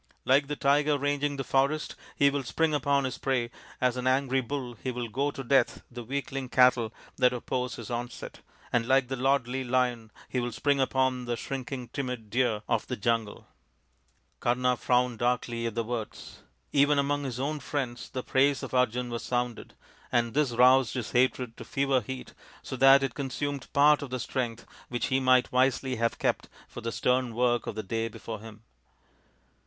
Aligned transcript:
Like 0.25 0.47
the 0.47 0.55
tiger 0.55 0.97
ranging 0.97 1.37
the 1.37 1.43
forest 1.43 1.93
he 2.15 2.31
will 2.31 2.41
spring 2.41 2.73
upon 2.73 3.03
his 3.03 3.19
prey, 3.19 3.51
as 3.79 3.97
an 3.97 4.07
angry 4.07 4.41
bull 4.41 4.75
he 4.81 4.89
will 4.89 5.07
gore 5.07 5.31
to 5.33 5.43
death 5.43 5.83
the 5.91 6.03
weakling 6.03 6.49
cattle 6.49 6.91
that 7.17 7.33
oppose 7.33 7.75
his 7.75 7.91
onset, 7.91 8.39
and 8.73 8.87
like 8.87 9.09
the 9.09 9.15
lordly 9.15 9.63
lion 9.63 10.11
he 10.27 10.39
will 10.39 10.51
spring 10.51 10.79
upon 10.81 11.25
the 11.25 11.37
shrinking 11.37 11.89
timid 11.89 12.31
deer 12.31 12.63
of 12.67 12.87
the 12.87 12.95
jungle." 12.97 13.45
Kama 14.39 14.75
frowned 14.75 15.19
darkly 15.19 15.67
at 15.67 15.75
the 15.75 15.83
words. 15.83 16.39
Even 16.71 16.97
among 16.97 17.23
his 17.23 17.39
own 17.39 17.59
friends 17.59 18.09
the 18.09 18.23
praise 18.23 18.63
of 18.63 18.73
Arjun 18.73 19.11
was 19.11 19.21
sounded, 19.21 19.75
and 20.11 20.33
this 20.33 20.53
roused 20.53 20.95
his 20.95 21.11
hatred 21.11 21.55
to 21.57 21.63
fever 21.63 22.01
heat 22.01 22.33
so 22.63 22.75
that 22.75 23.03
it 23.03 23.13
con 23.13 23.29
sumed 23.29 23.71
part 23.71 24.01
of 24.01 24.09
the 24.09 24.19
strength 24.19 24.65
which 24.89 25.05
he 25.13 25.19
might 25.19 25.51
wisely 25.51 25.97
have 25.97 26.17
kept 26.17 26.49
for 26.67 26.81
the 26.81 26.91
stern 26.91 27.35
work 27.35 27.67
of 27.67 27.75
the 27.75 27.83
day 27.83 28.07
before 28.07 28.39
him. 28.39 28.63